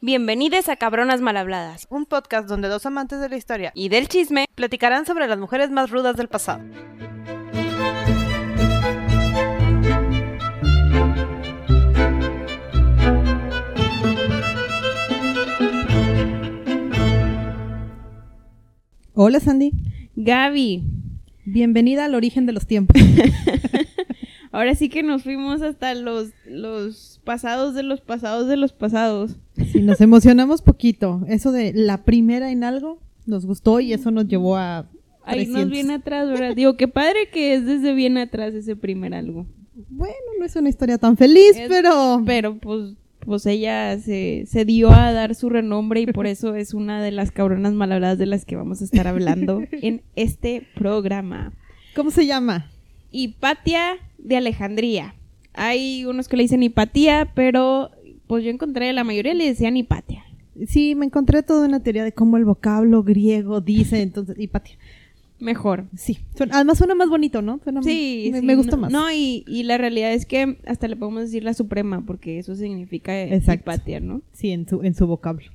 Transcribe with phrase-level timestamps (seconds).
[0.00, 4.44] Bienvenidos a Cabronas Malhabladas un podcast donde dos amantes de la historia y del chisme.
[4.54, 6.62] platicarán sobre las mujeres más rudas del pasado.
[19.14, 19.72] Hola Sandy,
[20.14, 20.84] Gaby,
[21.44, 23.02] bienvenida al origen de los tiempos.
[24.58, 29.36] ahora sí que nos fuimos hasta los, los pasados de los pasados de los pasados.
[29.72, 31.22] Sí, nos emocionamos poquito.
[31.28, 34.88] Eso de la primera en algo nos gustó y eso nos llevó a
[35.24, 35.70] Ahí nos 300.
[35.70, 36.54] viene atrás, ¿verdad?
[36.56, 39.46] Digo, qué padre que es desde bien atrás ese primer algo.
[39.90, 44.64] Bueno, no es una historia tan feliz, Es- pero Pero pues, pues ella se, se
[44.64, 48.26] dio a dar su renombre y por eso es una de las cabronas malhabladas de
[48.26, 51.52] las que vamos a estar hablando en este programa.
[51.94, 52.70] ¿cómo se llama?
[53.12, 55.14] Hipatia de Alejandría.
[55.54, 57.90] Hay unos que le dicen Hipatía, pero
[58.26, 60.24] pues yo encontré, la mayoría le decían Hipatia.
[60.66, 64.76] Sí, me encontré toda una teoría de cómo el vocablo griego dice, entonces, hipatia.
[65.40, 65.84] Mejor.
[65.96, 66.18] Sí,
[66.50, 67.60] además suena más bonito, ¿no?
[67.62, 68.90] Suena- Sí, me, sí, me gusta no, más.
[68.92, 72.56] No, y, y la realidad es que hasta le podemos decir la suprema, porque eso
[72.56, 73.70] significa Exacto.
[73.70, 74.20] Hipatia, ¿no?
[74.32, 75.46] Sí, en su, en su vocablo.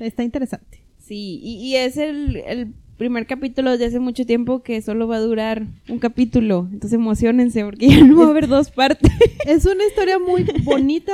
[0.00, 0.80] Está interesante.
[0.98, 5.16] Sí, y, y es el, el primer capítulo desde hace mucho tiempo que solo va
[5.16, 6.68] a durar un capítulo.
[6.72, 9.10] Entonces emocionense, porque ya no va a haber dos partes.
[9.46, 11.12] Es una historia muy bonita,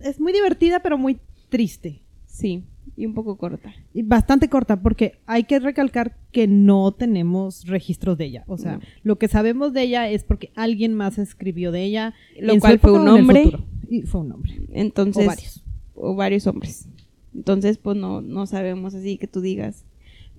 [0.00, 2.00] es muy divertida, pero muy triste.
[2.26, 2.64] Sí,
[2.96, 3.72] y un poco corta.
[3.92, 8.44] Y bastante corta porque hay que recalcar que no tenemos registros de ella.
[8.46, 8.80] O sea, No.
[9.02, 12.14] lo que sabemos de ella es porque alguien más escribió de ella.
[12.40, 13.50] Lo cual fue un hombre.
[13.88, 14.60] Y fue un hombre.
[14.72, 15.64] Entonces, O varios.
[15.94, 16.88] o varios hombres.
[17.34, 19.84] Entonces, pues no, no sabemos así que tú digas,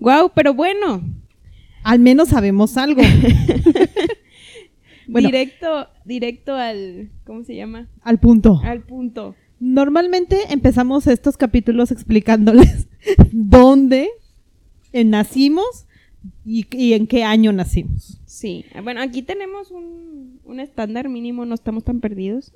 [0.00, 1.02] wow, pero bueno,
[1.82, 3.02] Al menos sabemos algo.
[5.06, 5.28] Bueno.
[5.28, 7.88] directo, directo al, ¿cómo se llama?
[8.02, 8.60] al punto.
[8.64, 9.34] Al punto.
[9.60, 12.88] Normalmente empezamos estos capítulos explicándoles
[13.32, 14.08] dónde
[14.94, 15.86] nacimos
[16.46, 18.18] y, y en qué año nacimos.
[18.24, 22.52] Sí, bueno, aquí tenemos un, un estándar mínimo, no estamos tan perdidos.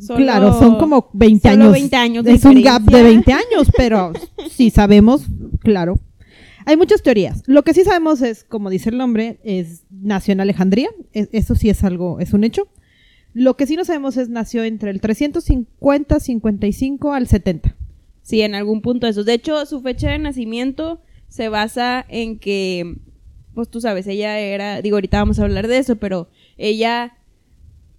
[0.00, 1.72] Solo- claro, son como 20 solo años.
[1.74, 3.02] 20 años de Es un gap de diferencia.
[3.02, 4.12] 20 años, pero
[4.50, 5.26] sí sabemos,
[5.60, 5.98] claro.
[6.66, 7.42] Hay muchas teorías.
[7.46, 10.88] Lo que sí sabemos es, como dice el nombre, es nació en Alejandría.
[11.12, 12.68] Es- eso sí es algo, es un hecho.
[13.34, 17.76] Lo que sí no sabemos es nació entre el 350, 55 al 70.
[18.22, 19.24] Sí, en algún punto de eso.
[19.24, 22.96] De hecho, su fecha de nacimiento se basa en que,
[23.54, 27.18] pues tú sabes, ella era, digo, ahorita vamos a hablar de eso, pero ella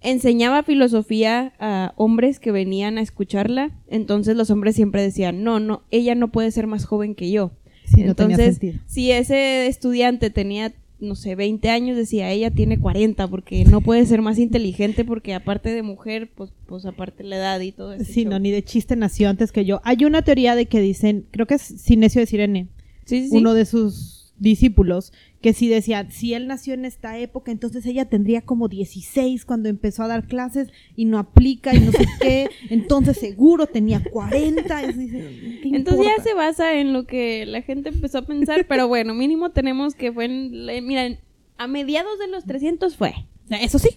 [0.00, 3.70] enseñaba filosofía a hombres que venían a escucharla.
[3.88, 7.52] Entonces los hombres siempre decían, no, no, ella no puede ser más joven que yo.
[7.86, 13.64] Sí, Entonces, si ese estudiante tenía, no sé, 20 años, decía, ella tiene 40, porque
[13.64, 17.72] no puede ser más inteligente, porque aparte de mujer, pues, pues aparte la edad y
[17.72, 18.04] todo eso.
[18.04, 19.80] Sí, no, ni de chiste nació antes que yo.
[19.84, 22.66] Hay una teoría de que dicen, creo que es Sinesio de Sirene,
[23.04, 23.36] Sí, sí, sí.
[23.36, 28.04] uno de sus discípulos, que sí decía, si él nació en esta época, entonces ella
[28.06, 32.48] tendría como 16 cuando empezó a dar clases y no aplica y no sé qué,
[32.70, 34.82] entonces seguro tenía 40.
[34.84, 38.66] y dice, ¿qué Entonces ya se basa en lo que la gente empezó a pensar,
[38.68, 41.18] pero bueno, mínimo tenemos que fue en, la- mira, en-
[41.58, 43.14] a mediados de los 300 fue.
[43.48, 43.90] Eso sí.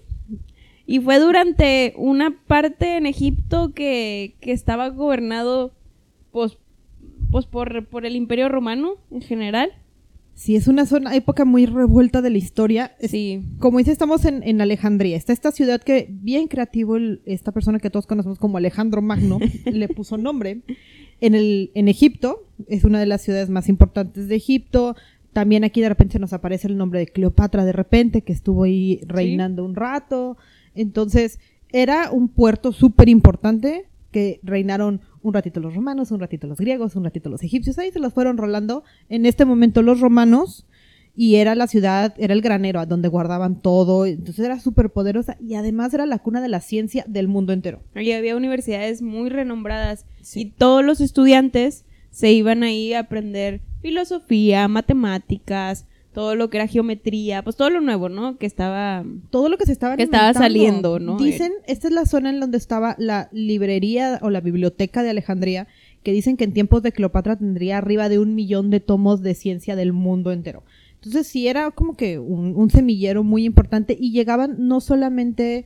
[0.85, 5.73] Y fue durante una parte en Egipto que, que estaba gobernado
[6.31, 6.57] pues,
[7.29, 9.71] pues por, por el Imperio Romano en general.
[10.39, 12.95] Sí, es una zona, época muy revuelta de la historia.
[13.01, 13.41] Sí.
[13.59, 15.17] Como dice, estamos en, en Alejandría.
[15.17, 19.37] Está esta ciudad que, bien creativo, el- esta persona que todos conocemos como Alejandro Magno,
[19.65, 20.61] le puso nombre.
[21.19, 24.95] En, el, en Egipto, es una de las ciudades más importantes de Egipto.
[25.33, 29.01] También aquí de repente nos aparece el nombre de Cleopatra de repente, que estuvo ahí
[29.07, 30.37] reinando un rato.
[30.73, 31.39] Entonces,
[31.73, 36.95] era un puerto súper importante que reinaron un ratito los romanos, un ratito los griegos,
[36.95, 37.77] un ratito los egipcios.
[37.77, 38.83] Ahí se los fueron rolando.
[39.09, 40.65] En este momento los romanos
[41.15, 45.35] y era la ciudad, era el granero a donde guardaban todo, entonces era súper poderosa
[45.41, 47.81] y además era la cuna de la ciencia del mundo entero.
[47.93, 54.67] Allí había universidades muy renombradas y todos los estudiantes se iban ahí a aprender filosofía,
[54.69, 58.37] matemáticas, todo lo que era geometría, pues todo lo nuevo, ¿no?
[58.37, 59.05] Que estaba...
[59.29, 61.17] Todo lo que se estaba Que estaba saliendo, ¿no?
[61.17, 65.67] Dicen, esta es la zona en donde estaba la librería o la biblioteca de Alejandría,
[66.01, 69.35] que dicen que en tiempos de Cleopatra tendría arriba de un millón de tomos de
[69.35, 70.63] ciencia del mundo entero.
[70.95, 75.65] Entonces sí era como que un, un semillero muy importante y llegaban no solamente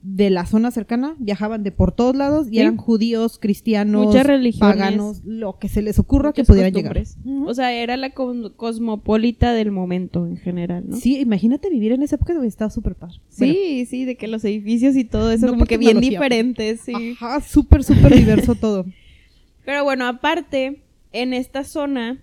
[0.00, 2.58] de la zona cercana, viajaban de por todos lados y Sí.
[2.60, 4.76] eran judíos, cristianos, Muchas religiones.
[4.76, 7.02] paganos, lo que se les ocurra que pudieran llegar.
[7.46, 10.96] O sea, era la cos- cosmopolita del momento en general, ¿no?
[10.96, 13.16] Sí, imagínate vivir en esa época donde estaba súper padre.
[13.28, 17.16] Sí, sí, de que los edificios y todo eso No como que bien diferentes, sí.
[17.20, 18.86] Ajá, súper, súper diverso todo.
[19.64, 20.80] Pero bueno, aparte,
[21.12, 22.22] en esta zona,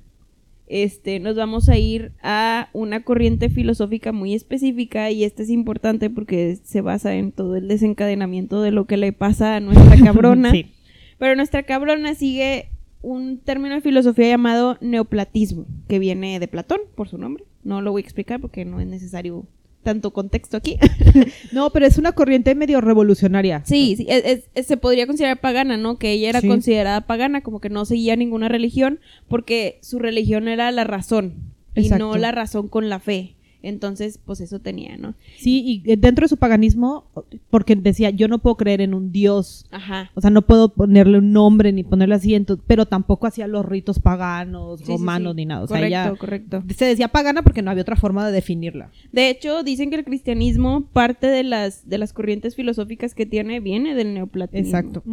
[0.68, 6.10] este, nos vamos a ir a una corriente filosófica muy específica y esta es importante
[6.10, 10.52] porque se basa en todo el desencadenamiento de lo que le pasa a nuestra cabrona.
[10.52, 10.72] Sí.
[11.18, 12.70] Pero nuestra cabrona sigue
[13.02, 17.46] un término de filosofía llamado neoplatismo, que viene de Platón, por su nombre.
[17.64, 19.46] No lo voy a explicar porque no es necesario
[19.86, 20.78] tanto contexto aquí.
[21.54, 23.62] No, pero es una corriente medio revolucionaria.
[23.66, 25.98] Sí, sí, es- se podría considerar pagana, ¿no?
[25.98, 26.48] Que ella era Sí.
[26.50, 29.00] considerada pagana, como que no seguía ninguna religión,
[29.30, 31.36] porque su religión era la razón
[31.76, 33.36] y no la razón con la fe.
[33.68, 35.16] Entonces, pues eso tenía, ¿no?
[35.38, 37.06] Sí, y eh, dentro de su paganismo,
[37.50, 40.12] porque decía, yo no puedo creer en un dios, Ajá.
[40.14, 43.66] o sea, no puedo ponerle un nombre ni ponerle así, ento- pero tampoco hacía los
[43.66, 45.38] ritos paganos, Sí, romanos sí.
[45.38, 45.64] ni nada.
[45.64, 46.64] O sea, correcto, ella correcto.
[46.78, 48.92] se decía pagana porque no había otra forma de definirla.
[49.12, 53.60] De hecho, dicen que el cristianismo, parte de las, de las corrientes filosóficas que tiene,
[53.62, 54.78] viene del neoplatonismo.
[54.78, 55.04] Exacto.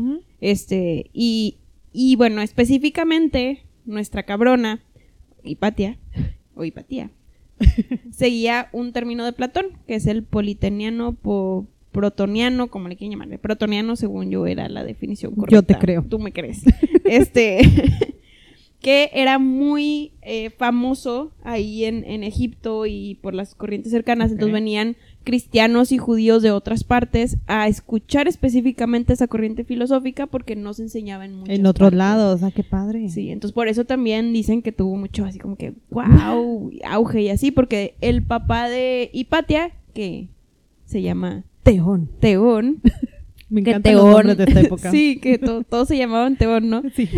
[0.42, 1.56] Este, y,
[1.92, 4.80] y bueno, específicamente, nuestra cabrona,
[5.44, 5.98] Hipatia,
[6.54, 7.10] o Hipatía,
[8.10, 13.38] seguía un término de Platón, que es el politeniano po- protoniano, como le quieren llamar.
[13.38, 15.56] Protoniano, según yo, era la definición correcta.
[15.56, 16.04] Yo te creo.
[16.08, 16.62] Tú me crees.
[17.04, 17.60] este,
[18.80, 24.32] que era muy eh, famoso ahí en, en Egipto y por las corrientes cercanas.
[24.32, 30.56] Entonces venían cristianos y judíos de otras partes a escuchar específicamente esa corriente filosófica porque
[30.56, 31.98] no se enseñaba en muchas En otros partes.
[31.98, 33.08] lados, sea, qué padre.
[33.08, 37.28] Sí, entonces por eso también dicen que tuvo mucho así como que wow, auge y
[37.28, 40.28] así, porque el papá de Hipatia, que
[40.86, 42.08] se llama Teón.
[42.20, 42.80] Teón,
[43.48, 44.90] Me los nombres de esta época.
[44.92, 46.82] sí, que to- todos se llamaban Teón, ¿no?
[46.94, 47.08] Sí.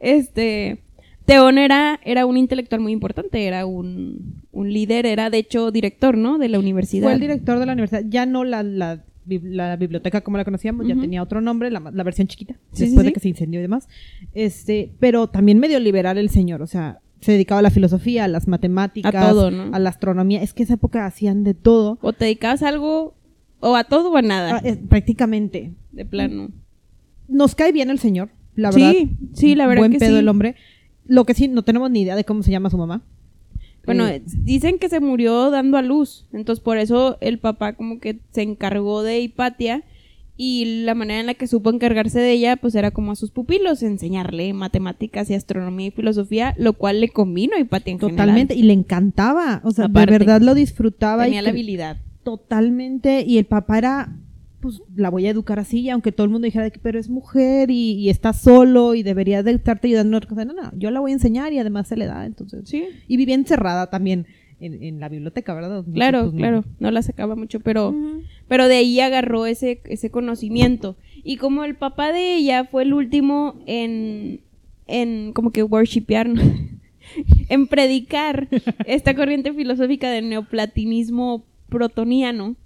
[0.00, 0.78] Este,
[1.28, 6.16] Teón era, era un intelectual muy importante, era un, un líder, era de hecho director,
[6.16, 6.38] ¿no?
[6.38, 7.04] De la universidad.
[7.04, 10.44] Fue el director de la universidad, ya no la, la, bib- la biblioteca como la
[10.44, 13.12] conocíamos, ya tenía otro nombre, la, versión chiquita, Sí, después sí, de sí.
[13.12, 13.88] que se incendió y demás.
[14.34, 18.28] Este, pero también medio liberal el señor, o sea, se dedicaba a la filosofía, a
[18.28, 19.74] las matemáticas, A todo, ¿no?
[19.74, 20.42] a la astronomía.
[20.42, 23.14] Es que esa época hacían de todo, O te dedicabas a algo,
[23.60, 25.72] o a todo o a nada, ah, es- prácticamente.
[25.92, 26.48] de plano.
[27.28, 28.92] Nos cae bien el señor, la verdad.
[28.92, 30.18] Sí, sí, la verdad Buen que pedo sí.
[30.20, 30.54] el hombre.
[31.08, 33.02] Lo que sí, no tenemos ni idea de cómo se llama su mamá.
[33.84, 37.98] Bueno, Eh, dicen que se murió dando a luz, entonces por eso el papá como
[38.00, 39.82] que se encargó de Hipatia
[40.36, 43.30] y la manera en la que supo encargarse de ella pues era como a sus
[43.30, 48.54] pupilos, enseñarle matemáticas y astronomía y filosofía, lo cual le convino a Hipatia en totalmente,
[48.54, 50.12] y le encantaba, o sea, Aparte.
[50.12, 51.24] de verdad lo disfrutaba.
[51.24, 51.96] Tenía y la habilidad.
[52.24, 54.16] Totalmente, y el papá era,
[54.60, 56.98] pues la voy a educar así, y aunque todo el mundo dijera de que, pero
[56.98, 60.44] es mujer y, y está solo y debería de estarte ayudando cosa.
[60.44, 62.68] No, no, yo la voy a enseñar y además se le da, entonces.
[62.68, 64.26] Sí, Y vivía encerrada también
[64.60, 65.84] en, en la biblioteca, ¿verdad?
[65.92, 66.38] Claro, pues, no.
[66.38, 67.94] claro, no la sacaba mucho, pero...
[68.48, 70.96] Pero de ahí agarró ese, ese conocimiento.
[71.22, 74.40] Y como el papá de ella fue el último en,
[74.86, 76.42] en como que worshipear, ¿no?
[77.48, 78.48] en predicar
[78.86, 82.56] esta corriente filosófica del neoplatinismo protoniano,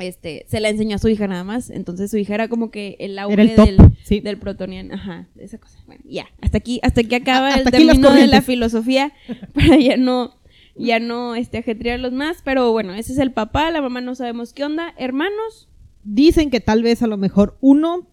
[0.00, 1.70] este, se la enseñó a su hija nada más.
[1.70, 4.20] Entonces su hija era como que el auge Era el top, del, sí.
[4.20, 4.94] del protoniano.
[4.94, 5.78] Ajá, esa cosa.
[5.86, 9.12] Bueno, ya, hasta aquí, hasta aquí acaba Hasta el aquí término de la filosofía
[9.54, 10.38] para ya no
[10.76, 14.54] ya no este ajetrearlos más, pero bueno, ese es el papá, la mamá no sabemos
[14.54, 15.68] qué onda, hermanos.
[16.04, 18.08] Dicen que tal vez a lo mejor uno,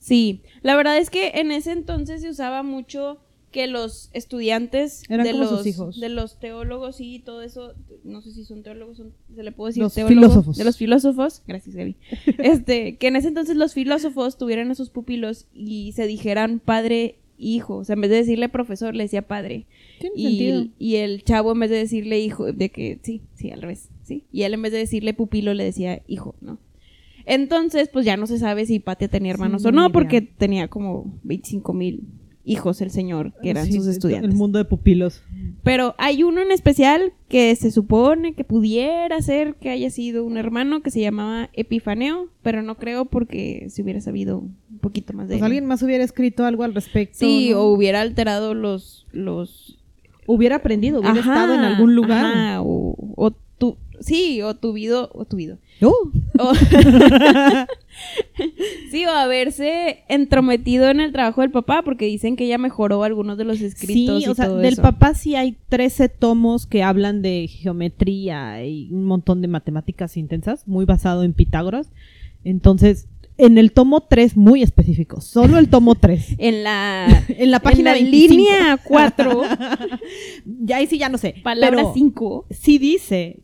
[0.00, 5.26] Sí, la verdad es que en ese entonces se usaba mucho que los estudiantes Eran
[5.26, 5.98] de los hijos.
[5.98, 9.70] de los teólogos y todo eso, no sé si son teólogos, son- se le puede
[9.70, 10.56] decir Los teólogos, filósofos.
[10.56, 11.96] de los filósofos, gracias Gaby.
[12.38, 17.16] Este, que en ese entonces los filósofos tuvieran a sus pupilos y se dijeran padre
[17.42, 19.66] hijo, o sea, en vez de decirle profesor le decía padre.
[19.98, 20.66] tiene Y, sentido.
[20.78, 24.24] y el chavo en vez de decirle hijo, de que sí, sí, al revés, sí.
[24.30, 26.58] Y él en vez de decirle pupilo le decía hijo, ¿no?
[27.26, 30.68] Entonces, pues ya no se sabe si Patia tenía hermanos Sí, o no, porque tenía
[30.68, 32.02] como 25 mil
[32.44, 34.30] hijos el señor, que eran Sí, sus estudiantes.
[34.30, 35.22] El mundo de pupilos.
[35.62, 40.36] Pero hay uno en especial que se supone que pudiera ser que haya sido un
[40.38, 45.28] hermano que se llamaba Epifaneo, pero no creo porque si hubiera sabido un poquito más
[45.28, 45.44] de Pues él.
[45.46, 47.18] alguien más hubiera escrito algo al respecto.
[47.18, 47.60] Sí, ¿no?
[47.60, 49.76] o hubiera alterado los los
[50.26, 52.24] hubiera aprendido, hubiera Ajá, estado en algún lugar.
[52.24, 53.32] ajá, o,
[54.00, 55.58] sí, o tuvido, o tuvido.
[55.80, 55.92] Uh,
[56.38, 56.54] O-
[58.90, 63.36] sí, o haberse entrometido en el trabajo del papá, porque dicen que ella mejoró algunos
[63.38, 64.20] de los escritos.
[64.22, 64.82] Sí, y o sea, todo del eso.
[64.82, 70.66] papá sí hay 13 tomos que hablan de geometría y un montón de matemáticas intensas,
[70.66, 71.90] muy basado en Pitágoras.
[72.44, 76.26] Entonces, en el tomo 3, muy específico, solo el tomo 3.
[76.38, 78.34] En la, En la página en la 25.
[78.34, 79.42] línea 4,
[80.64, 81.34] ya ahí sí ya no sé.
[81.42, 82.46] palabra pero 5.
[82.50, 83.40] sí dice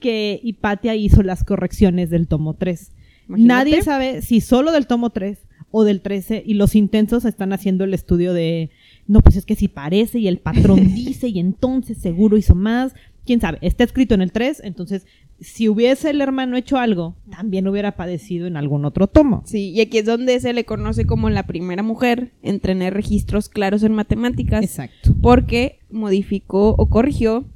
[0.00, 2.92] que Hipatia hizo las correcciones del tomo 3.
[3.28, 3.46] Imagínate.
[3.46, 5.38] Nadie sabe si solo del tomo 3
[5.70, 8.70] o del 13 y los intensos están haciendo el estudio de,
[9.06, 12.94] no, pues es que si parece y el patrón dice y entonces seguro hizo más.
[13.24, 15.06] Quién sabe, está escrito en el 3, entonces
[15.40, 19.42] si hubiese el hermano hecho algo, también hubiera padecido en algún otro tomo.
[19.46, 23.48] Sí, y aquí es donde se le conoce como la primera mujer en tener registros
[23.48, 24.62] claros en matemáticas.
[24.62, 25.14] Exacto.
[25.22, 27.46] Porque modificó o corrigió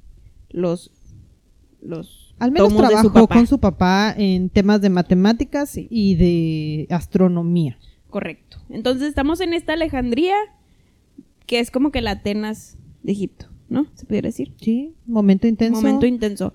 [0.50, 0.92] los,
[1.82, 7.78] los Al menos trabajó con su papá en temas de matemáticas y de astronomía.
[8.10, 8.58] Correcto.
[8.68, 10.34] Entonces estamos en esta Alejandría,
[11.46, 13.86] que es como que la Atenas de Egipto, ¿no?
[13.94, 14.52] Se pudiera decir.
[14.60, 15.80] Sí, momento intenso.
[15.80, 16.52] Momento intenso.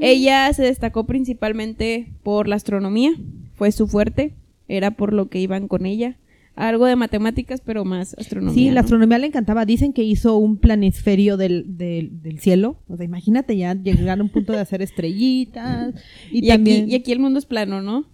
[0.00, 3.12] Ella se destacó principalmente por la astronomía,
[3.54, 4.34] fue su fuerte,
[4.68, 6.16] era por lo que iban con ella.
[6.56, 8.54] Algo de matemáticas, pero más astronomía.
[8.54, 8.80] Sí, la ¿no?
[8.80, 9.64] astronomía le encantaba.
[9.64, 12.76] Dicen que hizo un planisferio del, del, del cielo.
[12.88, 15.94] O sea, imagínate ya llegar a un punto de hacer estrellitas.
[16.30, 16.84] Y, Y, también.
[16.84, 18.04] aquí, y aquí el mundo es plano, ¿no?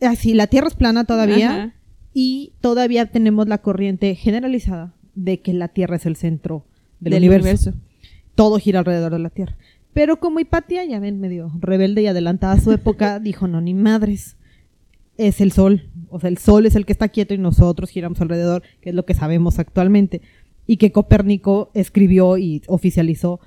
[0.00, 1.50] Así, la Tierra es plana todavía.
[1.50, 1.74] Ajá.
[2.12, 6.66] Y todavía tenemos la corriente generalizada de que la Tierra es el centro
[7.00, 7.72] del, Del universo.
[8.34, 9.56] Todo gira alrededor de la Tierra.
[9.94, 13.72] Pero como Hipatia, ya ven, medio rebelde y adelantada a su época, dijo, no, ni
[13.72, 14.36] madres.
[15.16, 15.88] Es el sol.
[16.08, 18.94] O sea, el sol es el que está quieto y nosotros giramos alrededor, que es
[18.94, 20.20] lo que sabemos actualmente.
[20.66, 23.40] Y que Copérnico escribió y oficializó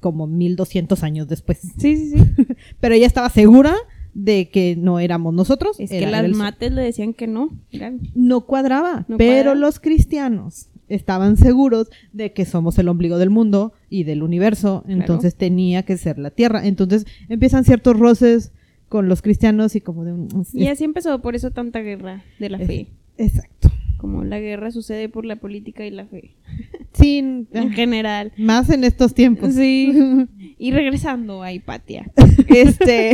[0.00, 1.58] como 1200 años después.
[1.78, 2.46] Sí, sí, sí.
[2.80, 3.74] Pero ella estaba segura
[4.14, 5.78] de que no éramos nosotros.
[5.80, 7.50] Es era- que las mates le decían que no.
[7.72, 9.54] eran- no cuadraba, No pero cuadraba.
[9.56, 15.34] los cristianos estaban seguros de que somos el ombligo del mundo y del universo, entonces
[15.36, 16.66] tenía que ser la tierra.
[16.66, 18.52] Entonces empiezan ciertos roces
[18.88, 20.28] con los cristianos y como de un...
[20.52, 22.86] Y así empezó, por eso tanta guerra de la Es- fe.
[23.18, 23.70] Exacto.
[23.98, 26.30] Como la guerra sucede por la política y la fe.
[26.92, 28.32] Sí, En general.
[28.38, 29.54] más en estos tiempos.
[29.54, 29.92] Sí.
[30.58, 32.10] Y regresando a Hipatia.
[32.48, 33.12] Este.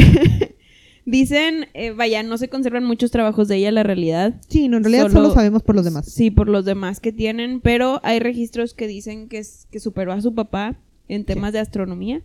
[1.05, 4.41] dicen, eh, vaya, no se conservan muchos trabajos de ella, la realidad.
[4.49, 6.07] Sí, no, en realidad Solo- solo, sabemos por los demás.
[6.11, 10.13] Sí, por los demás que tienen, pero hay registros que dicen que, es- que superó
[10.13, 10.77] a su papá
[11.09, 12.23] en temas de astronomía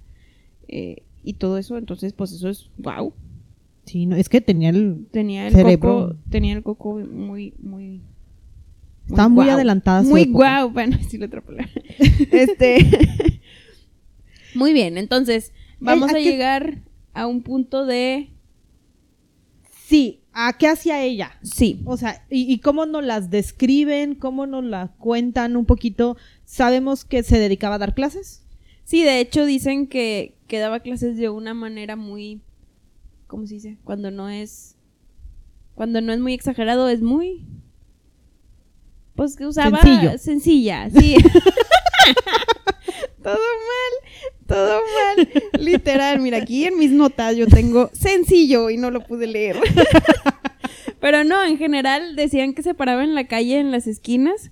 [0.69, 1.77] eh, y todo eso.
[1.77, 3.13] Entonces, pues eso es wow.
[3.89, 5.07] Sí, no, es que tenía el...
[5.11, 6.09] Tenía el Cerebro.
[6.09, 8.03] coco, tenía el coco muy, muy.
[9.07, 10.37] Estaba muy adelantada su Muy época.
[10.37, 11.71] guau, bueno, decirle otra palabra.
[12.31, 12.85] este.
[14.53, 18.29] muy bien, entonces, vamos ¿a llegar a un punto de.
[19.87, 21.31] Sí, ¿a qué hacía ella?
[21.41, 21.81] Sí.
[21.85, 26.15] O sea, y, y cómo nos las describen, cómo nos la cuentan un poquito.
[26.45, 28.45] Sabemos que se dedicaba a dar clases.
[28.83, 32.43] Sí, de hecho dicen que, que daba clases de una manera muy.
[33.29, 33.77] ¿Cómo se dice?
[33.83, 34.75] Cuando no es.
[35.75, 37.45] Cuando no es muy exagerado, es muy.
[39.15, 39.79] Pues que usaba.
[39.83, 40.17] Sencillo.
[40.17, 41.15] Sencilla, sí.
[43.23, 45.29] todo mal, todo mal.
[45.59, 49.57] Literal, mira, aquí en mis notas yo tengo sencillo y no lo pude leer.
[50.99, 54.49] Pero no, en general decían que se paraba en la calle en las esquinas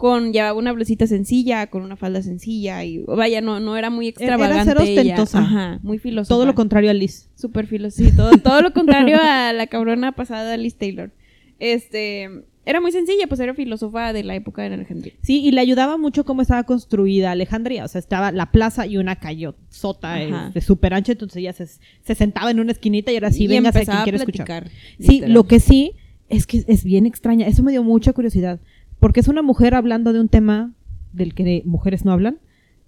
[0.00, 4.06] con llevaba una blusita sencilla, con una falda sencilla y vaya, no no era muy
[4.06, 5.00] Era extravagante ser ella.
[5.02, 5.38] ostentosa.
[5.40, 6.34] Ajá, muy filósofa.
[6.34, 7.28] Todo lo contrario a Liz.
[7.34, 11.10] Súper filoso, sí, todo, todo lo contrario a la cabrona pasada Liz Taylor.
[11.58, 12.30] Este,
[12.64, 15.12] era muy sencilla, pues era filósofa de la época de Alejandría.
[15.20, 17.84] Sí, y le ayudaba mucho cómo estaba construida Alejandría.
[17.84, 20.46] O sea, estaba la plaza y una callozota Ajá.
[20.46, 21.12] este, súper ancha.
[21.12, 23.96] Entonces ella se, se sentaba en una esquinita y ahora sí, y venga a quien
[24.04, 24.70] quiere escuchar.
[24.98, 25.92] Sí, lo que sí
[26.30, 27.46] es que es bien extraña.
[27.46, 28.60] Eso me dio mucha curiosidad.
[29.00, 30.72] Porque es una mujer hablando de un tema
[31.12, 32.38] del que mujeres no hablan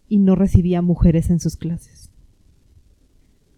[0.08, 2.10] y no recibía mujeres en sus clases.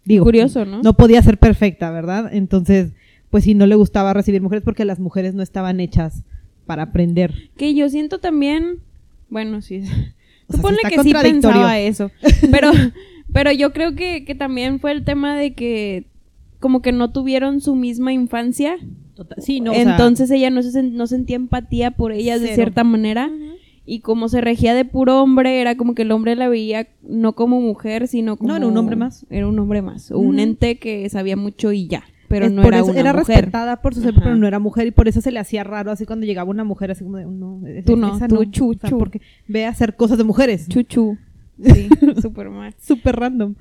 [0.04, 0.82] Digo, Curioso, ¿no?
[0.82, 2.30] No podía ser perfecta, ¿verdad?
[2.32, 2.92] Entonces,
[3.30, 6.22] pues sí, no le gustaba recibir mujeres porque las mujeres no estaban hechas
[6.66, 7.50] para aprender.
[7.56, 8.80] Que yo siento también,
[9.30, 9.78] bueno, sí.
[9.78, 9.84] O
[10.52, 12.10] sea, Supone sí está que sí pensaba eso.
[12.50, 12.70] Pero,
[13.32, 16.06] pero yo creo que, que también fue el tema de que
[16.60, 18.76] como que no tuvieron su misma infancia.
[19.14, 22.46] Total- sí, no, o sea, Entonces ella no, se, no sentía empatía por ellas de
[22.48, 22.56] Cero.
[22.56, 23.30] cierta manera.
[23.86, 27.34] Y como se regía de puro hombre, era como que el hombre la veía no
[27.34, 28.48] como mujer, sino como...
[28.48, 29.26] No, era un hombre más.
[29.28, 30.10] Era un hombre más.
[30.10, 32.02] O un ente que sabía mucho y ya.
[32.28, 33.36] Pero es no era una era mujer.
[33.36, 34.22] respetada por su ser, Ajá.
[34.24, 36.64] pero no era mujer y por eso se le hacía raro así cuando llegaba una
[36.64, 38.98] mujer así como de no, es- Tú no, esa tú chu, O sea, chu.
[38.98, 40.66] porque ve a hacer cosas de mujeres.
[40.68, 41.18] Chuchu.
[41.62, 41.88] Sí,
[42.20, 42.74] súper mal.
[42.80, 43.54] Súper random.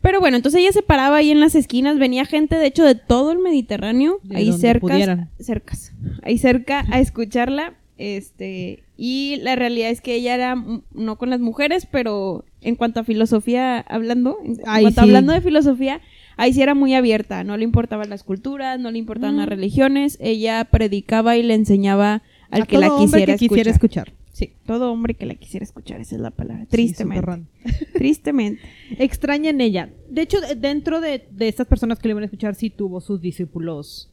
[0.00, 2.94] Pero bueno, entonces ella se paraba ahí en las esquinas, venía gente de hecho de
[2.94, 9.90] todo el Mediterráneo, De ahí cerca, cercas, ahí cerca a escucharla, este, y la realidad
[9.90, 14.38] es que ella era mm, no con las mujeres, pero en cuanto a filosofía hablando,
[14.44, 15.06] en, Ay, cuanto sí.
[15.08, 16.00] hablando de filosofía,
[16.36, 19.38] ahí sí era muy abierta, no le importaban las culturas, no le importaban Mm.
[19.38, 23.70] las religiones, ella predicaba y le enseñaba al A que la todo quisiera, que quisiera
[23.72, 24.08] escuchar.
[24.08, 24.17] escuchar.
[24.38, 27.42] Sí, todo hombre que la quisiera escuchar, esa es la palabra, tristemente,
[27.94, 28.60] tristemente.
[28.98, 29.90] Extraña en ella.
[30.08, 33.00] De hecho, de- dentro de, de estas personas que le iban a escuchar, sí tuvo
[33.00, 34.10] sus discípulos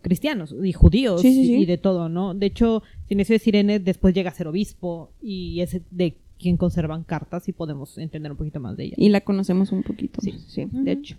[0.00, 1.54] cristianos y judíos Sí, sí, sí.
[1.56, 2.34] y de todo, ¿no?
[2.34, 7.02] De hecho, Sinesio de Sirene después llega a ser obispo y es de quien conservan
[7.04, 8.94] cartas y podemos entender un poquito más de ella.
[8.98, 10.20] Y la conocemos un poquito.
[10.20, 10.34] Sí.
[10.46, 11.16] Sí, de hecho.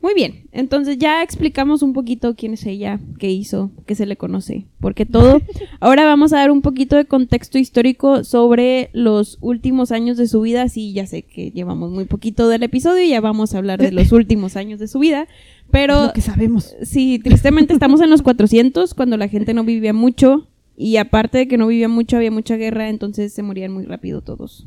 [0.00, 4.16] Muy bien, entonces ya explicamos un poquito quién es ella, qué hizo, qué se le
[4.16, 5.40] conoce, porque todo.
[5.80, 10.40] Ahora vamos a dar un poquito de contexto histórico sobre los últimos años de su
[10.40, 10.68] vida.
[10.68, 13.90] Sí, ya sé que llevamos muy poquito del episodio y ya vamos a hablar de
[13.90, 15.26] los últimos años de su vida,
[15.72, 16.76] pero lo que sabemos.
[16.82, 20.46] Sí, tristemente estamos en los 400, cuando la gente no vivía mucho.
[20.80, 24.22] Y aparte de que no vivía mucho, había mucha guerra, entonces se morían muy rápido
[24.22, 24.64] todos.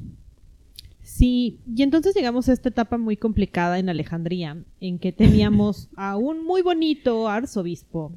[1.13, 6.15] Sí, y entonces llegamos a esta etapa muy complicada en Alejandría, en que teníamos a
[6.15, 8.13] un muy bonito arzobispo.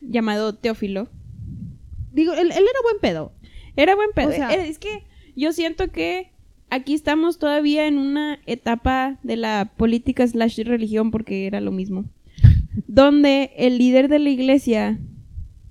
[0.00, 1.08] Llamado Teófilo.
[2.12, 3.32] Digo, él, él era buen pedo.
[3.76, 4.28] Era buen pedo.
[4.28, 5.02] O sea- Eh, es que
[5.34, 6.30] yo siento que
[6.70, 12.04] aquí estamos todavía en una etapa de la política slash religión, porque era lo mismo.
[12.86, 15.00] donde el líder de la iglesia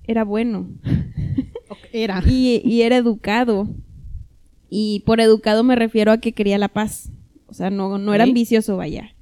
[0.04, 0.68] era bueno.
[1.92, 2.22] Era.
[2.26, 3.66] y, y era educado.
[4.70, 7.10] Y por educado me refiero a que quería la paz.
[7.46, 9.14] O sea, no, no era ambicioso, vaya.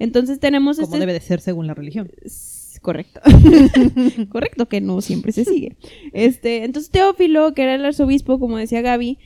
[0.00, 0.98] Entonces tenemos Como este...
[0.98, 2.10] debe de ser según la religión.
[2.82, 3.20] Correcto.
[4.30, 5.76] Correcto, que no siempre se sigue.
[6.12, 9.18] Este, entonces Teófilo, que era el arzobispo, como decía Gaby,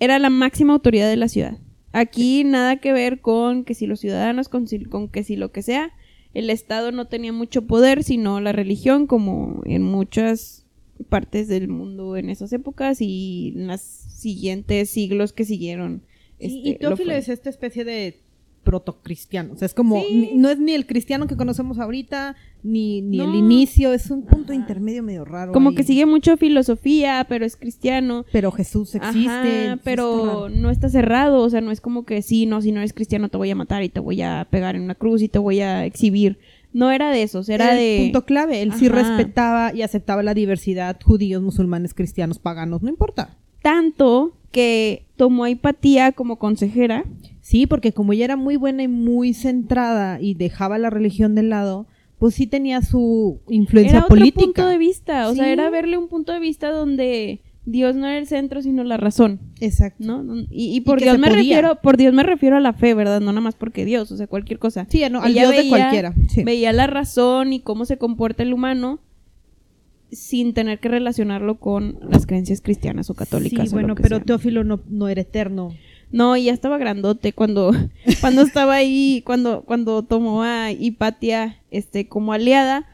[0.00, 1.58] era la máxima autoridad de la ciudad.
[1.92, 5.50] Aquí nada que ver con que si los ciudadanos, con, si- con que si lo
[5.52, 5.90] que sea,
[6.34, 10.65] el Estado no tenía mucho poder, sino la religión, como en muchas
[11.08, 16.02] partes del mundo en esas épocas y en los siguientes siglos que siguieron.
[16.38, 17.18] Este, y lo Teófilo fue.
[17.18, 18.18] es esta especie de
[18.64, 19.54] protocristiano.
[19.54, 20.32] O sea, es como, Sí.
[20.34, 22.34] no es ni el cristiano que conocemos ahorita,
[22.64, 25.52] ni, ni el inicio, es un punto intermedio medio raro.
[25.52, 25.76] Como ahí.
[25.76, 28.26] que sigue mucho filosofía, pero es cristiano.
[28.32, 29.28] Pero Jesús existe.
[29.30, 32.60] Ajá, sí está pero no está cerrado, o sea, no es como que sí, no,
[32.60, 34.96] si no eres cristiano te voy a matar y te voy a pegar en una
[34.96, 36.38] cruz y te voy a exhibir.
[36.76, 37.98] No era de esos, era, el de...
[38.04, 38.60] punto clave.
[38.62, 38.96] Él sí Ajá.
[38.96, 43.36] respetaba y aceptaba la diversidad, judíos, musulmanes, cristianos, paganos, no importa.
[43.62, 47.04] Tanto que tomó a Hipatía como consejera.
[47.40, 51.44] Sí, porque como ella era muy buena y muy centrada y dejaba la religión de
[51.44, 51.86] lado,
[52.18, 54.44] pues sí tenía su influencia Era otro política.
[54.44, 55.50] punto de vista, o sea, Sí.
[55.50, 59.40] era verle un punto de vista donde Dios no era el centro, sino la razón,
[59.60, 60.04] Exacto.
[60.04, 60.46] ¿no?
[60.50, 61.36] Y, y por Dios me podía.
[61.42, 63.20] refiero, por Dios me refiero a la fe, ¿verdad?
[63.20, 64.86] No nada más porque Dios, o sea, cualquier cosa.
[64.88, 66.14] Sí, no, al Dios de veía- cualquiera.
[66.28, 66.44] Sí.
[66.44, 69.00] Veía la razón y cómo se comporta el humano
[70.12, 73.68] sin tener que relacionarlo con las creencias cristianas o católicas.
[73.68, 74.24] Sí, o lo bueno, que pero sea.
[74.24, 75.74] Teófilo no, no era eterno.
[76.12, 77.72] No, y ya estaba grandote cuando,
[78.20, 82.86] cuando estaba ahí, cuando, cuando tomó a Hipatia este, como aliada.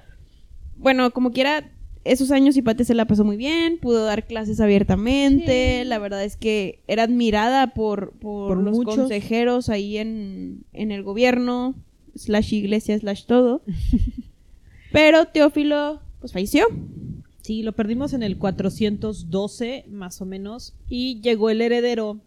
[0.79, 1.71] Bueno, como quiera,
[2.05, 5.83] esos años Hipatia se la pasó muy bien, pudo dar clases abiertamente.
[5.83, 5.89] Sí.
[5.89, 8.97] La verdad es que era admirada por, por, Por los muchos.
[8.97, 11.75] consejeros ahí en, en el gobierno,
[12.15, 13.63] slash iglesia, slash todo.
[14.93, 16.67] Pero Teófilo, pues falleció.
[17.41, 22.19] Sí, lo perdimos en el 412, más o menos, y llegó el heredero,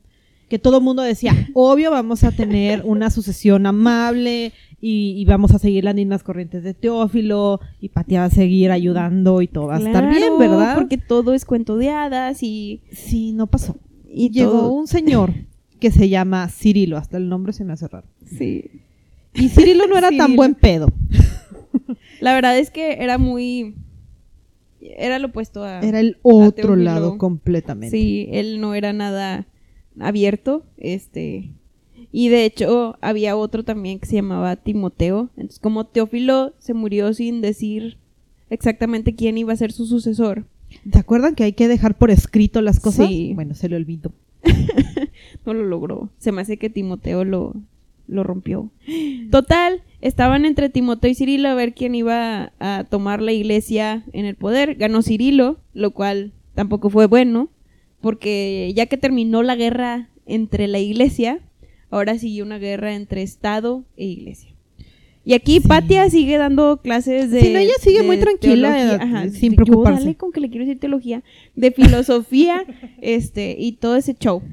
[0.50, 5.52] que todo el mundo decía, obvio vamos a tener una sucesión amable y, y vamos
[5.54, 9.68] a seguir las mismas corrientes de Teófilo, y Patia va a seguir ayudando y todo
[9.68, 10.76] va a estar bien, ¿verdad?
[10.76, 13.76] Porque todo es cuento de hadas y, sí, no pasó.
[14.08, 15.34] y Llegó todo- un señor
[15.80, 18.08] que se llama Cirilo, hasta el nombre se me hace raro.
[18.26, 18.66] Sí.
[19.34, 20.88] Y Cirilo no era tan buen pedo,
[22.22, 23.76] La verdad es que era muy.
[24.80, 25.80] Era lo opuesto a.
[25.82, 27.96] era el otro lado completamente.
[27.96, 29.46] Sí, él no era nada
[30.00, 30.64] abierto.
[30.78, 31.52] Este.
[32.12, 35.30] Y de hecho, había otro también que se llamaba Timoteo.
[35.36, 37.98] Entonces, como Teófilo se murió sin decir
[38.50, 40.46] exactamente quién iba a ser su sucesor,
[40.90, 43.08] ¿Te acuerdan que hay que dejar por escrito las cosas?
[43.08, 43.32] Sí.
[43.34, 44.12] Bueno, se le olvidó.
[45.46, 46.10] no lo logró.
[46.18, 47.54] Se me hace que Timoteo lo,
[48.08, 48.70] lo rompió.
[49.32, 54.26] Total, estaban entre Timoteo y Cirilo a ver quién iba a tomar la iglesia en
[54.26, 54.76] el poder.
[54.76, 57.50] Ganó Cirilo, lo cual tampoco fue bueno,
[58.06, 61.40] porque ya que terminó la guerra entre la iglesia,
[61.90, 64.54] ahora siguió una guerra entre Estado e iglesia.
[65.24, 65.68] Y aquí Sí.
[65.68, 67.42] Patia sigue dando clases de.
[67.42, 70.02] Sí, no, ella sigue muy tranquila, eh, Ajá, sin yo preocuparse.
[70.02, 71.24] dale con que le quiero decir teología,
[71.56, 72.64] de filosofía,
[73.02, 74.44] este, y todo ese show.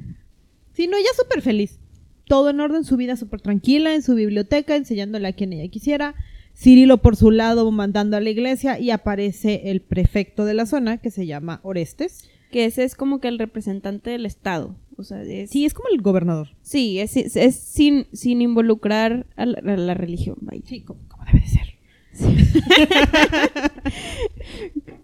[0.73, 1.79] Sí, no, ella súper feliz.
[2.25, 6.15] Todo en orden, su vida súper tranquila, en su biblioteca, enseñándole a quien ella quisiera.
[6.57, 10.97] Cirilo por su lado mandando a la iglesia y aparece el prefecto de la zona
[10.97, 12.31] que se llama Orestes.
[12.53, 14.77] Que ese es como que el representante del Estado.
[14.97, 16.51] O sea, es, Sí, es como el gobernador.
[16.63, 20.63] sí, es, es- es sin, sin involucrar a la, a la religión, vaya.
[20.65, 21.73] Sí, como, como debe de ser.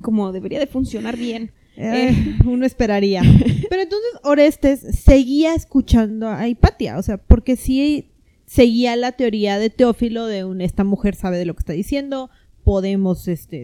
[0.00, 1.52] Como debería de funcionar bien.
[1.76, 3.22] Eh, uno esperaría.
[3.70, 8.10] Pero entonces Orestes seguía escuchando a Hipatia, o sea, porque sí
[8.46, 12.30] seguía la teoría de Teófilo de un, esta mujer sabe de lo que está diciendo,
[12.64, 13.62] podemos este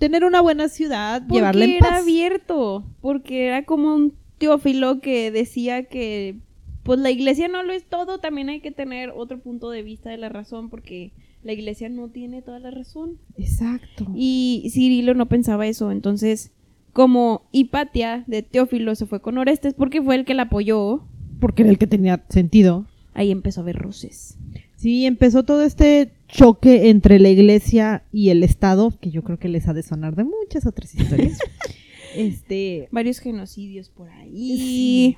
[0.00, 2.02] tener una buena ciudad, Porque llevarla en era paz.
[2.02, 6.36] abierto, porque era como un teófilo que decía que
[6.82, 10.10] pues la iglesia no lo es todo, también hay que tener otro punto de vista
[10.10, 11.12] de la razón, porque
[11.44, 13.18] la iglesia no tiene toda la razón.
[13.36, 14.06] Exacto.
[14.16, 16.50] Y Cirilo no pensaba eso, entonces
[16.92, 21.04] como Hipatia de Teófilo se fue con Orestes porque fue el que la apoyó,
[21.38, 22.86] Porque era el que tenía sentido.
[23.14, 24.36] ahí empezó a haber roces.
[24.76, 29.48] Sí, empezó todo este choque entre la iglesia y el Estado, que yo creo que
[29.48, 31.38] les ha de sonar de muchas otras historias.
[32.16, 34.56] este, Varios genocidios por ahí.
[34.58, 35.16] Sí.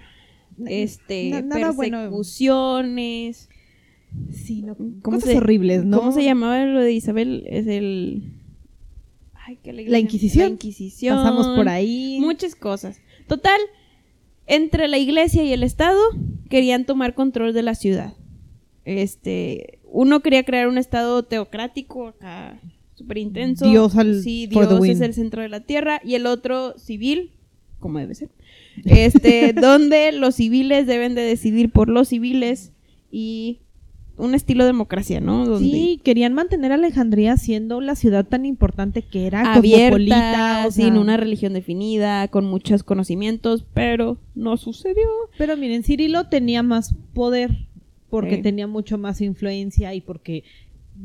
[0.66, 1.98] Este, Na- nada bueno.
[1.98, 3.48] persecuciones.
[4.30, 5.98] sí, no, ¿Cómo cosas se- horribles, ¿no?
[5.98, 7.44] ¿Cómo se llamaba lo de Isabel?
[7.46, 8.34] Es el.
[9.34, 9.98] Ay, ¿qué La?
[9.98, 10.44] Inquisición.
[10.46, 11.16] La Inquisición.
[11.16, 12.18] Pasamos por ahí.
[12.20, 13.00] Muchas cosas.
[13.26, 13.58] Total,
[14.46, 16.00] entre la iglesia y el Estado
[16.48, 18.14] querían tomar control de la ciudad.
[18.84, 22.58] Este, uno quería crear un Estado teocrático acá,
[22.94, 23.64] súper intenso.
[23.68, 26.00] Dios al- sí, Dios es el centro de la tierra.
[26.04, 27.30] Y el otro civil,
[27.78, 28.30] como debe ser.
[28.84, 32.72] Este, donde los civiles deben de decidir por los civiles
[33.10, 33.58] y
[34.18, 35.46] un estilo democracia, ¿no?
[35.46, 40.64] Donde Sí, querían mantener a Alejandría siendo la ciudad tan importante que era, abierta, cosmopolita,
[40.66, 45.08] o sea, sin una religión definida, con muchos conocimientos, pero no sucedió.
[45.38, 47.66] Pero miren, Cirilo tenía más poder
[48.12, 48.42] porque Sí.
[48.42, 50.44] tenía mucho más influencia y porque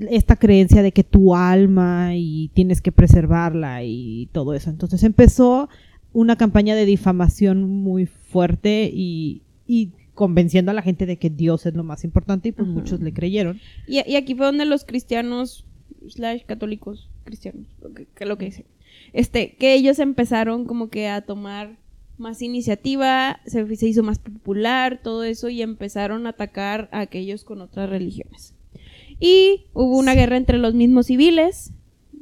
[0.10, 4.70] esta creencia de que tu alma y tienes que preservarla y todo eso.
[4.70, 5.70] Entonces empezó
[6.12, 11.66] una campaña de difamación muy fuerte y, y convenciendo a la gente de que Dios
[11.66, 13.62] es lo más importante y pues muchos le creyeron.
[13.88, 15.64] Y, y aquí fue donde los cristianos,
[16.10, 18.66] slash católicos, cristianos, lo que, que lo que sea,
[19.14, 21.78] este, que ellos empezaron como que a tomar
[22.18, 27.44] más iniciativa, se, se hizo más popular, todo eso, y empezaron a atacar a aquellos
[27.44, 28.54] con otras religiones.
[29.20, 31.72] Y hubo una guerra entre los mismos civiles,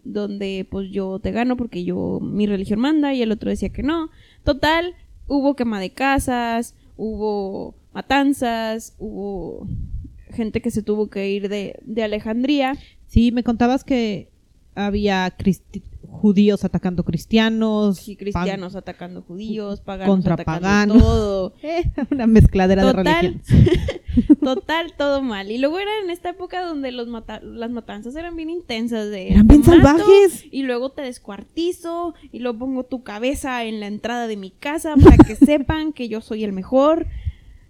[0.04, 3.84] donde pues yo te gano porque yo, mi religión manda, y el otro decía que
[3.84, 4.10] no.
[4.44, 4.94] Total,
[5.28, 9.68] hubo quema de casas, hubo matanzas, hubo
[10.32, 12.78] gente que se tuvo que ir de, de Alejandría.
[13.08, 14.30] Sí, me contabas que
[14.76, 15.84] había cristi-
[16.16, 20.98] judíos atacando cristianos, Y cristianos atacando judíos, paganos contra atacando paganos.
[20.98, 21.54] todo.
[21.64, 24.38] eh, una mezcladera de Total, religiones.
[24.42, 25.52] total, todo mal.
[25.52, 29.10] Y luego era en esta época donde los mata- las matanzas eran bien intensas.
[29.10, 30.46] De, Eran bien salvajes.
[30.52, 34.96] Y luego te descuartizo y luego pongo tu cabeza en la entrada de mi casa
[35.04, 37.08] para que sepan que yo soy el mejor.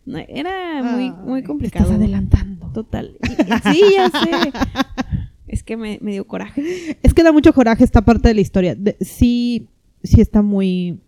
[0.08, 1.86] Era muy, muy te complicado.
[1.86, 2.68] Estás adelantando.
[2.74, 3.18] Total.
[3.24, 4.52] Y- y- sí, ya sé.
[5.48, 6.98] Es que me, me dio coraje.
[7.04, 8.76] Es que da mucho coraje esta parte de la historia.
[8.76, 9.68] De- sí,
[10.04, 11.00] sí está muy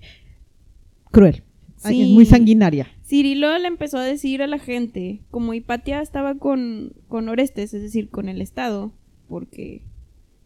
[1.12, 1.44] cruel.
[1.78, 2.02] Sí.
[2.02, 2.88] Es muy sanguinaria.
[3.06, 7.82] Cirilo le empezó a decir a la gente, como Hipatia estaba con, con Orestes, es
[7.82, 8.92] decir, con el Estado,
[9.30, 9.82] porque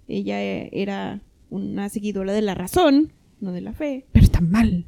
[0.07, 4.85] ella era una seguidora de la razón, no de la fe, Pero está mal.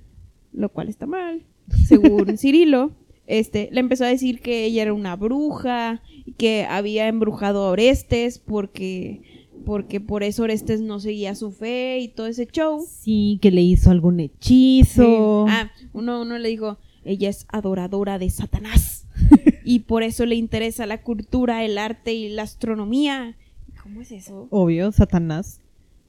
[0.52, 1.42] lo cual está mal,
[1.88, 2.92] según Cirilo.
[3.26, 7.70] Este, le empezó a decir que ella era una bruja, y que había embrujado a
[7.70, 12.86] Orestes porque, porque por eso Orestes no seguía su fe y todo ese show.
[12.88, 15.46] Sí, que le hizo algún hechizo.
[15.48, 19.08] Ah, uno, uno le dijo, ella es adoradora de Satanás.
[19.64, 23.36] y por eso le interesa la cultura, el arte y la astronomía.
[23.82, 24.48] ¿Cómo es eso?
[24.50, 25.60] Obvio, Satanás.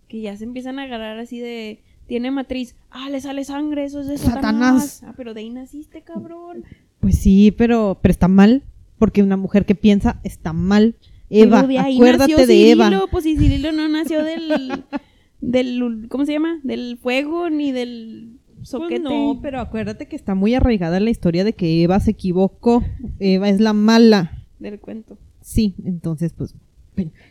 [0.08, 1.80] Que ya se empiezan a agarrar así de...
[2.06, 2.76] Tiene matriz.
[2.90, 4.42] Ah, le sale sangre, eso es de Satanás.
[4.42, 5.02] Satanás.
[5.06, 6.64] Ah, pero de ahí naciste, cabrón.
[7.04, 8.62] Pues sí, pero, pero está mal.
[8.98, 10.94] Porque una mujer que piensa está mal.
[11.28, 13.06] Eva, de acuérdate nació de Cirilo, Eva.
[13.10, 14.84] Pues si Cirilo no nació del...
[15.42, 16.60] del ¿Cómo se llama?
[16.62, 19.02] Del fuego ni del soquete.
[19.02, 22.82] Pues no, pero acuérdate que está muy arraigada la historia de que Eva se equivocó.
[23.18, 24.42] Eva es la mala.
[24.58, 25.18] Del cuento.
[25.42, 26.54] Sí, entonces, pues,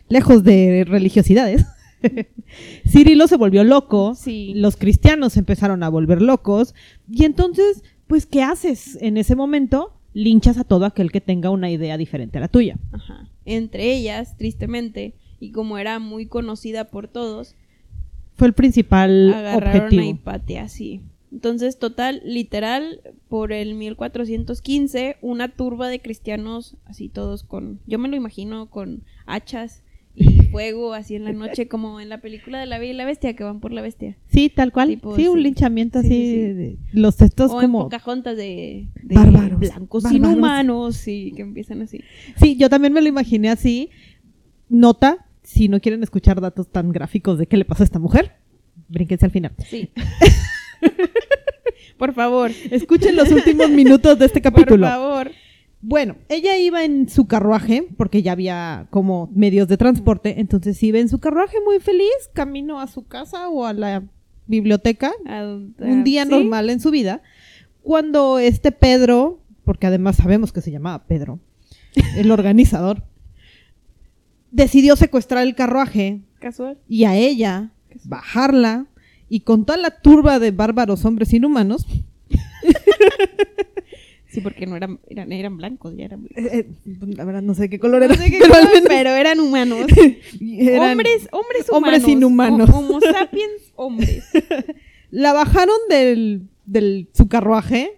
[0.08, 1.66] lejos de religiosidades.
[2.86, 4.14] Cirilo se volvió loco.
[4.14, 4.52] Sí.
[4.54, 6.76] Los cristianos se empezaron a volver locos.
[7.10, 9.92] Y entonces, pues, ¿qué haces en ese momento?
[10.12, 12.78] Linchas a todo aquel que tenga una idea diferente a la tuya.
[12.92, 13.28] Ajá.
[13.44, 17.54] Entre ellas, tristemente, y como era muy conocida por todos,
[18.36, 20.02] Fue el principal agarraron a objetivo.
[20.02, 21.00] Hipatia, sí.
[21.32, 28.08] Entonces, total, literal, por el 1415, una turba de cristianos, así todos con, yo me
[28.08, 29.82] lo imagino, con hachas
[30.16, 33.04] y fuego, así en la noche, como en la película de la Bella y la
[33.04, 34.16] Bestia, que van por la bestia.
[34.28, 34.88] Sí, tal cual.
[34.88, 36.16] Tipo, sí, un linchamiento Sí, así.
[36.16, 36.52] sí, sí.
[36.52, 37.84] de- los textos o en como...
[37.84, 40.30] Pocahontas de, de Bárbaros, blancos bárbaros.
[40.32, 42.00] inhumanos, y que empiezan así.
[42.36, 43.90] Sí, yo también me lo imaginé así.
[44.68, 48.32] Nota, si no quieren escuchar datos tan gráficos de qué le pasó a esta mujer,
[48.88, 49.52] brínquense al final.
[49.68, 49.90] Sí.
[51.98, 52.50] por favor.
[52.70, 54.86] Escuchen los últimos minutos de este Por capítulo.
[54.86, 55.30] favor.
[55.86, 60.98] Bueno, ella iba en su carruaje, porque ya había como medios de transporte, entonces iba
[60.98, 64.02] en su carruaje muy feliz, camino a su casa o a la
[64.46, 65.44] biblioteca, Ah,
[65.78, 66.30] un día ¿sí?
[66.30, 67.20] normal en su vida,
[67.82, 71.38] cuando este Pedro, porque además sabemos que se llamaba Pedro,
[72.16, 73.02] el organizador,
[74.50, 76.78] decidió secuestrar el carruaje Casual.
[76.88, 77.72] y a ella
[78.04, 78.86] bajarla
[79.28, 81.86] y con toda la turba de bárbaros hombres inhumanos,
[84.34, 86.52] Sí, porque no eran, eran, eran blancos, ya eran blancos.
[86.52, 88.38] eh, eh, la verdad no sé qué color era, No sé qué
[88.88, 89.86] pero color, eran humanos.
[90.40, 91.72] eran- hombres, hombres humanos.
[91.72, 92.70] hombres inhumanos.
[92.70, 94.24] Homo sapiens, hombres.
[95.10, 97.92] la bajaron del, del su carruaje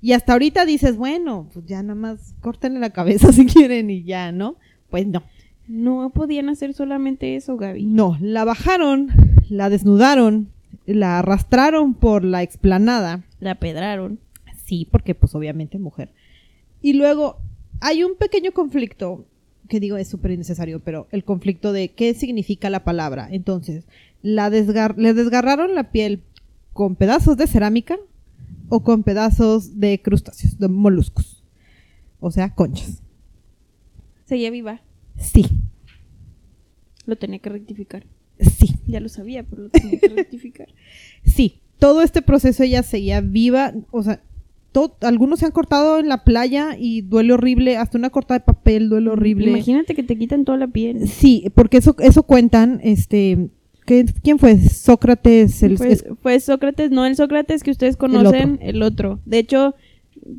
[0.00, 4.02] y hasta ahorita dices, bueno, pues ya nada más córtenle la cabeza si quieren y
[4.04, 4.56] ya, ¿no?
[4.90, 5.22] Pues no.
[5.68, 7.84] No podían hacer solamente eso, Gaby.
[7.86, 9.08] No, la bajaron,
[9.48, 10.48] la desnudaron,
[10.86, 13.22] la arrastraron por la explanada.
[13.40, 14.18] La pedraron.
[14.72, 16.14] Sí, porque pues obviamente mujer.
[16.80, 17.36] Y luego
[17.80, 19.26] hay un pequeño conflicto
[19.68, 23.28] que digo es súper innecesario, pero el conflicto de qué significa la palabra.
[23.30, 23.84] Entonces,
[24.22, 26.22] la desgar- le desgarraron la piel
[26.72, 27.98] con pedazos de cerámica
[28.70, 31.44] o con pedazos de crustáceos, de moluscos.
[32.18, 33.02] O sea, conchas.
[34.24, 34.80] Seguía viva.
[35.18, 35.44] Sí,
[37.04, 38.06] Lo tenía que rectificar.
[38.40, 40.68] sí, Ya lo sabía, pero lo tenía que rectificar.
[41.26, 41.58] sí.
[41.78, 44.22] Todo este proceso ella seguía viva, o sea,
[45.02, 48.88] algunos se han cortado en la playa y duele horrible, hasta una cortada de papel
[48.88, 49.48] duele horrible.
[49.50, 51.08] Imagínate que te quitan toda la piel.
[51.08, 53.48] Sí, porque eso, eso cuentan, este,
[53.86, 54.58] ¿qué- ¿quién fue?
[54.58, 59.20] Sócrates, el, Fue, es- fue Sócrates, no el Sócrates que ustedes conocen, el otro.
[59.26, 59.74] De hecho,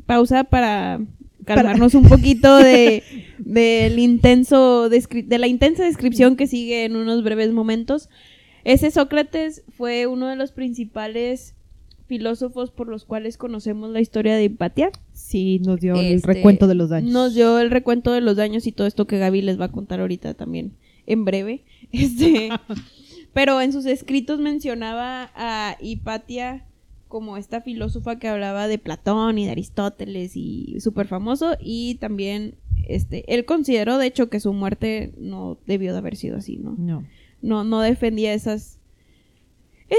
[0.06, 1.00] pausa para
[1.44, 3.02] calmarnos un poquito de
[3.38, 8.08] del intenso de la intensa descripción que sigue en unos breves momentos.
[8.64, 11.54] Ese Sócrates fue uno de los principales
[12.06, 14.90] filósofos por los cuales conocemos la historia de Hipatia.
[15.12, 17.12] sí, nos dio el Este, recuento de los daños.
[17.12, 19.72] Nos dio el recuento de los daños y todo esto que Gaby les va a
[19.72, 20.72] contar ahorita también
[21.06, 21.62] en breve.
[21.92, 22.50] Este,
[23.32, 26.64] pero en sus escritos mencionaba a Hipatia
[27.08, 32.54] como esta filósofa que hablaba de Platón y de Aristóteles y súper famoso y también
[32.88, 36.74] este él consideró de hecho que su muerte no debió de haber sido así, ¿no?
[36.76, 37.04] No.
[37.42, 38.78] No no defendía esas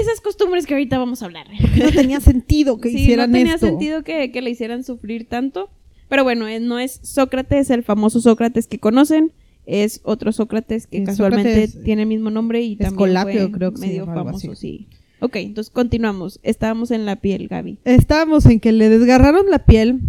[0.00, 1.46] esas costumbres que ahorita vamos a hablar.
[1.76, 3.66] No tenía sentido que Sí, hicieran no tenía esto.
[3.66, 5.70] sentido que, que le hicieran sufrir tanto.
[6.08, 9.32] Pero bueno, eh, no es Sócrates, el famoso Sócrates que conocen.
[9.66, 13.72] Es otro Sócrates que Es casualmente Sócrates, tiene el mismo nombre y también fue creo
[13.74, 14.86] que medio famoso, sí.
[15.20, 16.38] Ok, entonces continuamos.
[16.42, 17.78] Estábamos en la piel, Gaby.
[17.84, 20.00] Estábamos en que le desgarraron la piel.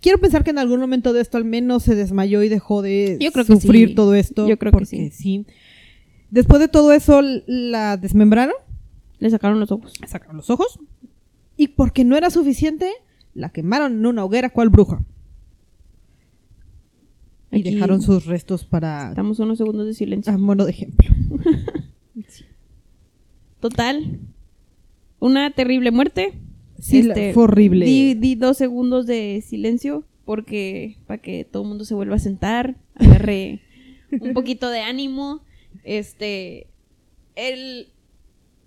[0.00, 3.16] Quiero pensar que en algún momento de esto al menos se desmayó y dejó de
[3.20, 3.94] Yo creo que sufrir sí.
[3.94, 4.48] todo esto.
[4.48, 5.46] Yo creo que sí.
[6.30, 8.54] Después de todo eso, la desmembraron,
[9.18, 9.94] Le sacaron los ojos.
[10.06, 10.78] sacaron los ojos.
[11.56, 12.90] Y porque no era suficiente,
[13.34, 15.00] la quemaron en una hoguera cual bruja.
[17.50, 20.32] Y dejaron sus restos para Estamos unos segundos de silencio.
[20.32, 21.08] a modo de ejemplo.
[23.60, 24.20] Total.
[25.18, 26.34] Una terrible muerte.
[26.78, 27.86] Sí, Este, fue horrible.
[27.86, 32.18] Di, di dos segundos de silencio porque para que todo el mundo se vuelva a
[32.18, 33.60] sentar, agarre
[34.20, 35.40] un poquito de ánimo.
[35.84, 36.66] Este,
[37.36, 37.88] el,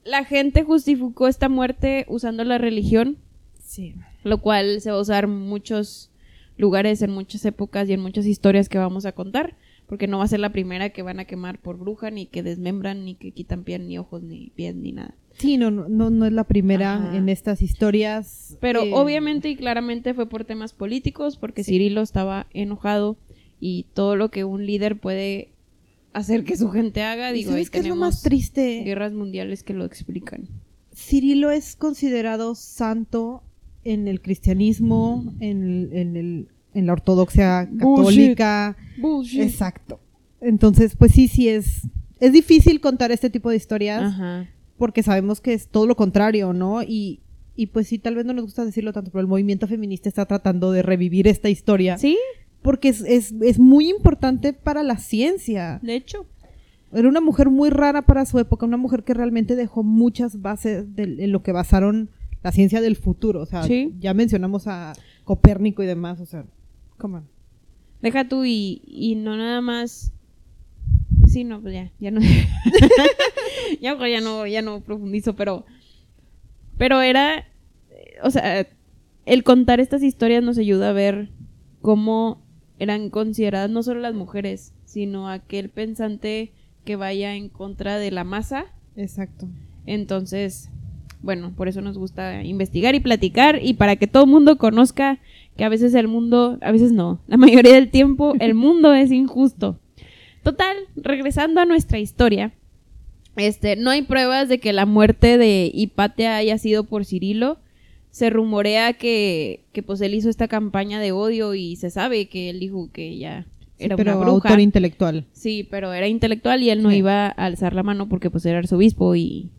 [0.06, 3.18] la gente justificó esta muerte usando la religión,
[3.60, 3.96] Sí.
[4.24, 6.12] lo cual se va a usar en muchos
[6.58, 9.56] lugares, en muchas épocas y en muchas historias que vamos a contar,
[9.88, 12.44] porque no va a ser la primera que van a quemar por bruja, ni que
[12.44, 15.16] desmembran, ni que quitan piel, ni ojos, ni pies, ni nada.
[15.38, 17.16] Sí, no, no, no, es la primera Ajá.
[17.18, 18.58] en estas historias.
[18.60, 21.72] Pero Eh, obviamente y claramente fue por temas políticos, porque Sí.
[21.72, 23.16] Cirilo estaba enojado
[23.62, 25.50] y todo lo que un líder puede
[26.14, 28.84] hacer que su gente haga, ¿y digo, ahí ¿Sabes qué es lo más triste?
[28.84, 30.48] guerras mundiales que lo explican.
[30.96, 33.44] Cirilo es considerado santo
[33.84, 38.38] en el cristianismo, en, el- en, el- en la ortodoxia Bullshit.
[38.38, 38.78] católica.
[39.38, 40.00] Exacto.
[40.42, 41.82] Entonces, pues sí, sí es.
[42.20, 44.48] Es difícil contar este tipo de historias Ajá.
[44.78, 46.84] porque sabemos que es todo lo contrario, ¿no?
[46.84, 47.22] Y,
[47.56, 50.26] y pues sí, tal vez no nos gusta decirlo tanto, pero el movimiento feminista está
[50.26, 51.98] tratando de revivir esta historia.
[51.98, 52.18] Sí,
[52.62, 55.80] Porque es, es, es muy importante para la ciencia.
[55.82, 56.26] de hecho.
[56.92, 60.96] Era una mujer muy rara para su época, una mujer que realmente dejó muchas bases
[60.96, 62.10] de, en lo que basaron
[62.42, 63.42] la ciencia del futuro.
[63.42, 63.94] O sea, Sí.
[64.00, 64.94] ya mencionamos a
[65.24, 66.46] Copérnico y demás, o sea,
[66.98, 67.28] come on.
[68.02, 70.12] Deja tú y, y no nada más.
[71.28, 72.22] Sí, no, pues ya, ya no.
[73.82, 75.66] ya, pues ya no, ya no profundizo, pero.
[76.78, 77.46] Pero era.
[78.24, 78.66] O sea,
[79.26, 81.30] el contar estas historias nos ayuda a ver
[81.82, 82.42] cómo
[82.80, 86.52] eran consideradas no solo las mujeres, sino aquel pensante
[86.86, 88.66] que vaya en contra de la masa.
[88.96, 89.48] Exacto.
[89.86, 90.70] Entonces,
[91.22, 95.20] bueno, por eso nos gusta investigar y platicar y para que todo el mundo conozca
[95.58, 99.12] que a veces el mundo, a veces no, la mayoría del tiempo el mundo es
[99.12, 99.80] injusto.
[100.44, 102.54] Total, regresando a nuestra historia,
[103.36, 107.58] este, no hay pruebas de que la muerte de Hipatia haya sido por Cirilo.
[108.12, 112.50] Se rumorea que, que pues él hizo esta campaña de odio y se sabe que
[112.50, 113.46] él dijo que ella
[113.78, 114.50] era pero una bruja.
[114.50, 115.26] autor intelectual.
[115.32, 116.98] Sí, pero era intelectual y él no Sí.
[116.98, 119.52] iba a alzar la mano porque pues era arzobispo y,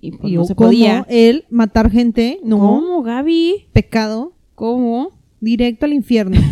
[0.00, 1.06] y pues, y no se cómo podía.
[1.08, 3.66] él matar gente, no, ¿Cómo, Gaby?
[3.72, 5.18] pecado, ¿Cómo?
[5.40, 6.38] directo al infierno.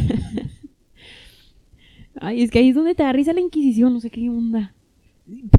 [2.21, 4.73] Ay, es que ahí es donde te da risa la Inquisición, no sé qué onda.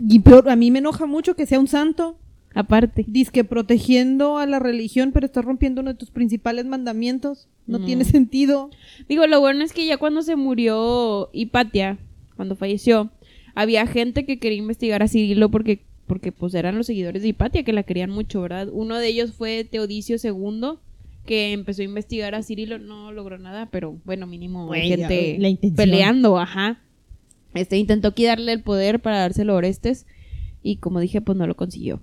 [0.08, 2.18] y peor, a mí me enoja mucho que sea un santo,
[2.56, 3.06] Aparte.
[3.32, 7.50] que protegiendo a la religión, pero estás rompiendo uno de tus principales mandamientos.
[7.68, 8.70] No, tiene sentido.
[9.10, 11.98] Digo, lo bueno es que ya cuando se murió Hipatia,
[12.38, 13.12] cuando falleció,
[13.56, 17.64] había gente que quería investigar a Cirilo porque, porque pues eran los seguidores de Hipatia
[17.64, 18.70] que la querían mucho, ¿verdad?
[18.72, 20.78] Uno de ellos fue Teodicio II,
[21.26, 25.50] que empezó a investigar a Cirilo, no logró nada, pero bueno, mínimo hay gente la
[25.76, 26.80] peleando, ajá.
[27.54, 30.06] Este intentó quitarle el poder para dárselo a Orestes
[30.62, 32.00] y como dije, pues no lo consiguió.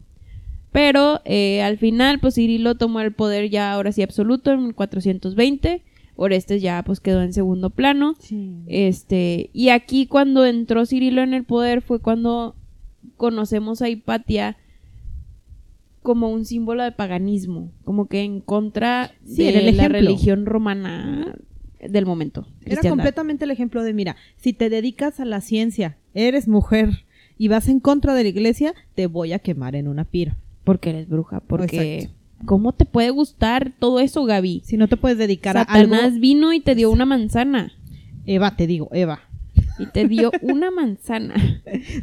[0.73, 5.83] Pero eh, al final, pues Cirilo tomó el poder ya ahora sí absoluto en 420.
[6.17, 8.17] Orestes ya pues quedó en segundo plano.
[8.67, 12.57] Este, y aquí cuando entró Cirilo en el poder fue cuando
[13.17, 14.57] conocemos a Hipatia
[16.03, 21.37] como un símbolo de paganismo, como que en contra Sí, de la religión romana
[21.81, 22.47] del momento.
[22.65, 27.05] Era completamente el ejemplo de, mira, si te dedicas a la ciencia, eres mujer
[27.39, 30.37] y vas en contra de la iglesia, te voy a quemar en una pira.
[30.65, 32.17] Porque eres bruja, porque Exacto.
[32.47, 34.63] ¿cómo te puede gustar todo eso, Gaby?
[34.65, 36.21] Si no te puedes dedicar a Satanás algo...
[36.21, 37.73] vino y te dio una manzana.
[38.27, 39.21] Eva, te digo, Eva,
[39.79, 41.35] Y te dio una manzana.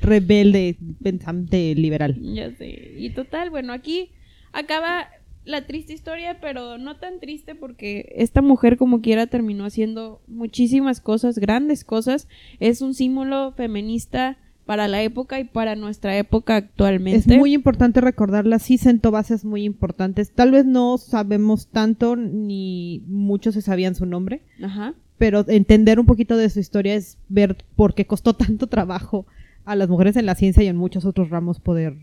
[0.02, 2.18] rebelde, pensante, liberal.
[2.22, 2.94] Ya sé.
[2.98, 4.12] Y total, bueno, aquí
[4.52, 5.08] acaba
[5.46, 11.02] la triste historia, pero no tan triste porque esta mujer como quiera terminó haciendo muchísimas
[11.02, 12.28] cosas, grandes cosas.
[12.60, 14.38] Es un símbolo feminista
[14.70, 17.34] para la época y para nuestra época actualmente.
[17.34, 20.32] Es muy importante recordarla, sí sentó bases muy importantes.
[20.32, 24.94] Tal vez no sabemos tanto ni muchos se sabían su nombre, Ajá.
[25.18, 29.26] pero entender un poquito de su historia es ver por qué costó tanto trabajo
[29.66, 31.96] a las mujeres en la ciencia y en muchos otros ramos poder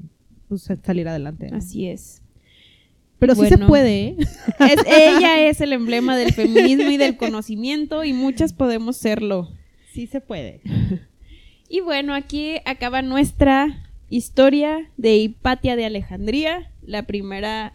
[0.49, 1.49] pues, salir adelante.
[1.53, 1.59] ¿no?
[1.59, 2.21] Así es.
[3.21, 4.17] Pero sí se puede, ¿eh?
[4.59, 9.53] Es- ella es el emblema del feminismo y del conocimiento y muchas podemos serlo.
[9.93, 10.63] Sí se puede.
[11.69, 17.75] Y bueno, aquí acaba nuestra historia de Hipatia de Alejandría, la primera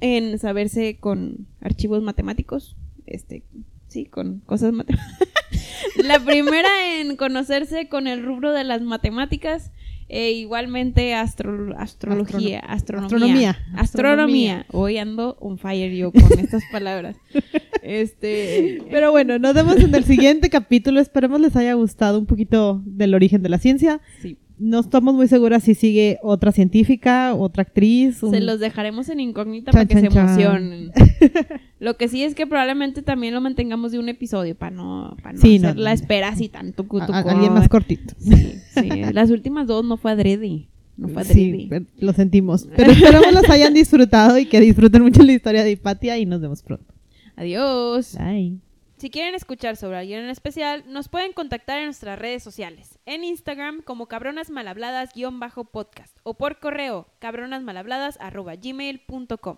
[0.00, 3.42] en saberse con archivos matemáticos, este,
[3.88, 5.18] sí, con cosas matemáticas.
[6.04, 9.70] la primera en conocerse con el rubro de las matemáticas
[10.08, 13.58] e igualmente astro- astrología, astronomía, Astronomía.
[13.76, 14.66] astronomía.
[14.72, 17.16] Hoy ando on fire yo con estas palabras.
[17.84, 21.00] Este, Pero bueno, nos vemos en el siguiente capítulo.
[21.00, 24.00] Esperemos les haya gustado un poquito del origen de la ciencia.
[24.20, 24.36] sí.
[24.56, 28.22] No estamos muy seguras si sigue otra científica, otra actriz.
[28.22, 30.28] un- Se los dejaremos en incógnita Chan, para que se chan.
[30.28, 30.92] emocionen.
[31.80, 35.32] lo que sí es que probablemente también lo mantengamos de un episodio para no, para
[35.32, 35.94] no Sí, no, hacer la no.
[35.94, 37.18] espera así tan tucu, a- tucu.
[37.18, 38.14] a- alguien más cortito.
[38.20, 38.88] Sí, sí.
[39.12, 40.68] Las últimas dos no fue adrede.
[40.96, 41.68] No fue Sí,
[41.98, 42.68] lo sentimos.
[42.76, 46.40] Pero esperamos los hayan disfrutado y que disfruten mucho la historia de Hipatia y nos
[46.40, 46.93] vemos pronto.
[47.36, 48.16] Adiós.
[48.18, 48.58] Bye.
[48.96, 52.98] Si quieren escuchar sobre alguien en especial, nos pueden contactar en nuestras redes sociales.
[53.06, 59.56] En Instagram como cabronasmalhabladas-podcast o por correo cabronasmalhabladas.gmail.com.